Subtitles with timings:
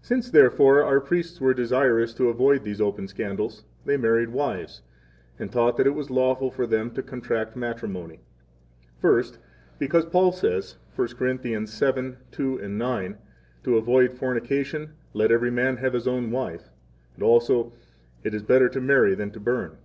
[0.06, 4.80] Since, therefore, our priests were desirous to avoid these open scandals, they married wives,
[5.38, 8.20] and taught that it was lawful for them to contract matrimony.
[8.96, 9.38] First,
[9.78, 11.26] because 4 Paul says, 1 Cor.
[11.28, 13.16] 7:2,9:
[13.64, 16.70] To avoid fornication, let every man have his own wife.
[17.20, 17.74] Also:
[18.24, 19.76] It is better to marry than to burn.